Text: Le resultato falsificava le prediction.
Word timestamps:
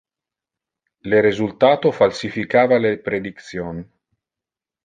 Le 1.11 1.19
resultato 1.25 1.91
falsificava 1.99 2.81
le 2.87 2.95
prediction. 3.11 3.87